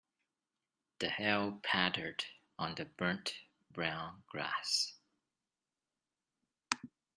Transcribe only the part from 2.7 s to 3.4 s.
the burnt